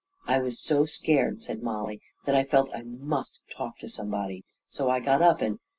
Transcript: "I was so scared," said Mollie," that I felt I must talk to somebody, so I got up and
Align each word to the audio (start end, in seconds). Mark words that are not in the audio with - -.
"I 0.25 0.39
was 0.39 0.59
so 0.59 0.85
scared," 0.87 1.43
said 1.43 1.61
Mollie," 1.61 2.01
that 2.25 2.33
I 2.33 2.43
felt 2.43 2.73
I 2.73 2.81
must 2.81 3.39
talk 3.55 3.77
to 3.81 3.87
somebody, 3.87 4.43
so 4.67 4.89
I 4.89 4.99
got 4.99 5.21
up 5.21 5.43
and 5.43 5.59